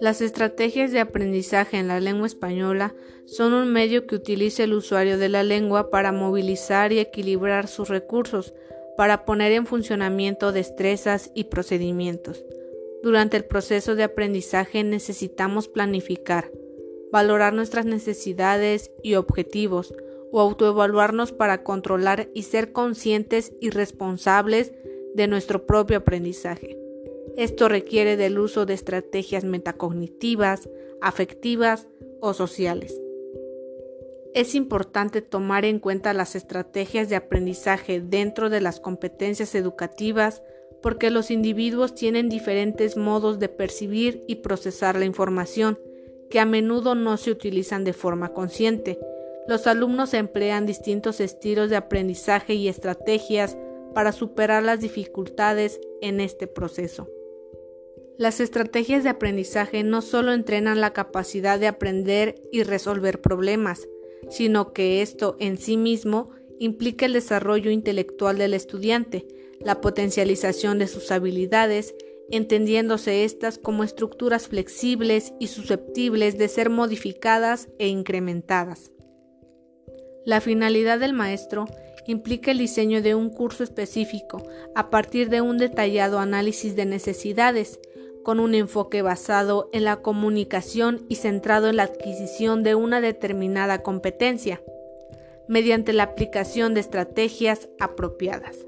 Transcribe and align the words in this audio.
Las 0.00 0.20
estrategias 0.20 0.92
de 0.92 1.00
aprendizaje 1.00 1.78
en 1.78 1.88
la 1.88 2.00
lengua 2.00 2.26
española 2.26 2.94
son 3.26 3.54
un 3.54 3.72
medio 3.72 4.06
que 4.06 4.16
utiliza 4.16 4.64
el 4.64 4.74
usuario 4.74 5.18
de 5.18 5.28
la 5.28 5.42
lengua 5.42 5.90
para 5.90 6.12
movilizar 6.12 6.92
y 6.92 6.98
equilibrar 6.98 7.68
sus 7.68 7.88
recursos, 7.88 8.54
para 8.96 9.24
poner 9.24 9.52
en 9.52 9.66
funcionamiento 9.66 10.52
destrezas 10.52 11.30
y 11.34 11.44
procedimientos. 11.44 12.44
Durante 13.02 13.36
el 13.36 13.44
proceso 13.44 13.94
de 13.94 14.04
aprendizaje 14.04 14.82
necesitamos 14.84 15.68
planificar, 15.68 16.50
valorar 17.12 17.52
nuestras 17.52 17.86
necesidades 17.86 18.90
y 19.02 19.14
objetivos, 19.14 19.94
o 20.36 20.40
autoevaluarnos 20.40 21.30
para 21.30 21.62
controlar 21.62 22.28
y 22.34 22.42
ser 22.42 22.72
conscientes 22.72 23.52
y 23.60 23.70
responsables 23.70 24.72
de 25.14 25.28
nuestro 25.28 25.64
propio 25.64 25.98
aprendizaje. 25.98 26.83
Esto 27.36 27.68
requiere 27.68 28.16
del 28.16 28.38
uso 28.38 28.66
de 28.66 28.74
estrategias 28.74 29.44
metacognitivas, 29.44 30.68
afectivas 31.00 31.88
o 32.20 32.32
sociales. 32.32 33.00
Es 34.34 34.54
importante 34.54 35.22
tomar 35.22 35.64
en 35.64 35.78
cuenta 35.78 36.12
las 36.12 36.34
estrategias 36.34 37.08
de 37.08 37.16
aprendizaje 37.16 38.00
dentro 38.00 38.50
de 38.50 38.60
las 38.60 38.80
competencias 38.80 39.54
educativas 39.54 40.42
porque 40.82 41.10
los 41.10 41.30
individuos 41.30 41.94
tienen 41.94 42.28
diferentes 42.28 42.96
modos 42.96 43.38
de 43.38 43.48
percibir 43.48 44.22
y 44.26 44.36
procesar 44.36 44.96
la 44.96 45.04
información 45.04 45.78
que 46.30 46.40
a 46.40 46.44
menudo 46.44 46.94
no 46.94 47.16
se 47.16 47.30
utilizan 47.30 47.84
de 47.84 47.92
forma 47.92 48.32
consciente. 48.32 48.98
Los 49.46 49.66
alumnos 49.66 50.14
emplean 50.14 50.66
distintos 50.66 51.20
estilos 51.20 51.70
de 51.70 51.76
aprendizaje 51.76 52.54
y 52.54 52.68
estrategias 52.68 53.56
para 53.94 54.12
superar 54.12 54.62
las 54.62 54.80
dificultades 54.80 55.80
en 56.00 56.20
este 56.20 56.46
proceso. 56.46 57.08
Las 58.16 58.38
estrategias 58.38 59.02
de 59.02 59.10
aprendizaje 59.10 59.82
no 59.82 60.00
solo 60.00 60.32
entrenan 60.32 60.80
la 60.80 60.92
capacidad 60.92 61.58
de 61.58 61.66
aprender 61.66 62.36
y 62.52 62.62
resolver 62.62 63.20
problemas, 63.20 63.88
sino 64.30 64.72
que 64.72 65.02
esto 65.02 65.36
en 65.40 65.58
sí 65.58 65.76
mismo 65.76 66.30
implica 66.60 67.06
el 67.06 67.12
desarrollo 67.12 67.72
intelectual 67.72 68.38
del 68.38 68.54
estudiante, 68.54 69.26
la 69.60 69.80
potencialización 69.80 70.78
de 70.78 70.86
sus 70.86 71.10
habilidades, 71.10 71.94
entendiéndose 72.30 73.24
estas 73.24 73.58
como 73.58 73.82
estructuras 73.82 74.46
flexibles 74.46 75.32
y 75.40 75.48
susceptibles 75.48 76.38
de 76.38 76.48
ser 76.48 76.70
modificadas 76.70 77.68
e 77.78 77.88
incrementadas. 77.88 78.92
La 80.24 80.40
finalidad 80.40 81.00
del 81.00 81.12
maestro 81.12 81.66
implica 82.06 82.50
el 82.50 82.58
diseño 82.58 83.02
de 83.02 83.14
un 83.14 83.30
curso 83.30 83.64
específico 83.64 84.42
a 84.74 84.88
partir 84.90 85.30
de 85.30 85.40
un 85.40 85.58
detallado 85.58 86.18
análisis 86.18 86.76
de 86.76 86.86
necesidades, 86.86 87.80
con 88.24 88.40
un 88.40 88.56
enfoque 88.56 89.02
basado 89.02 89.70
en 89.72 89.84
la 89.84 90.02
comunicación 90.02 91.06
y 91.08 91.16
centrado 91.16 91.68
en 91.68 91.76
la 91.76 91.84
adquisición 91.84 92.64
de 92.64 92.74
una 92.74 93.00
determinada 93.00 93.82
competencia, 93.82 94.60
mediante 95.46 95.92
la 95.92 96.02
aplicación 96.02 96.74
de 96.74 96.80
estrategias 96.80 97.68
apropiadas. 97.78 98.66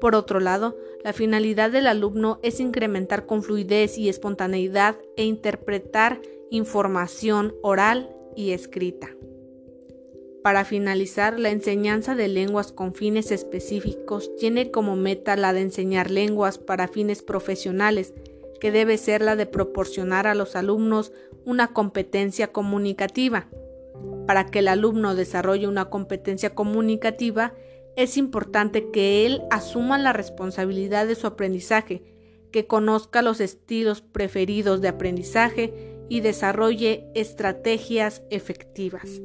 Por 0.00 0.14
otro 0.14 0.40
lado, 0.40 0.76
la 1.04 1.12
finalidad 1.12 1.70
del 1.70 1.86
alumno 1.86 2.38
es 2.42 2.60
incrementar 2.60 3.26
con 3.26 3.42
fluidez 3.42 3.96
y 3.96 4.08
espontaneidad 4.08 4.96
e 5.16 5.24
interpretar 5.24 6.20
información 6.50 7.54
oral 7.62 8.14
y 8.34 8.50
escrita. 8.50 9.10
Para 10.42 10.64
finalizar, 10.64 11.38
la 11.38 11.50
enseñanza 11.50 12.14
de 12.14 12.28
lenguas 12.28 12.72
con 12.72 12.94
fines 12.94 13.30
específicos 13.30 14.34
tiene 14.36 14.70
como 14.70 14.96
meta 14.96 15.36
la 15.36 15.52
de 15.52 15.60
enseñar 15.60 16.10
lenguas 16.10 16.56
para 16.56 16.88
fines 16.88 17.22
profesionales 17.22 18.14
que 18.60 18.70
debe 18.70 18.98
ser 18.98 19.22
la 19.22 19.36
de 19.36 19.46
proporcionar 19.46 20.26
a 20.26 20.34
los 20.34 20.54
alumnos 20.54 21.12
una 21.44 21.72
competencia 21.72 22.52
comunicativa. 22.52 23.48
Para 24.26 24.46
que 24.46 24.60
el 24.60 24.68
alumno 24.68 25.14
desarrolle 25.14 25.66
una 25.66 25.86
competencia 25.86 26.54
comunicativa, 26.54 27.54
es 27.96 28.16
importante 28.16 28.90
que 28.90 29.26
él 29.26 29.42
asuma 29.50 29.98
la 29.98 30.12
responsabilidad 30.12 31.06
de 31.06 31.16
su 31.16 31.26
aprendizaje, 31.26 32.02
que 32.52 32.66
conozca 32.66 33.22
los 33.22 33.40
estilos 33.40 34.02
preferidos 34.02 34.80
de 34.80 34.88
aprendizaje 34.88 35.98
y 36.08 36.20
desarrolle 36.20 37.10
estrategias 37.14 38.22
efectivas. 38.30 39.20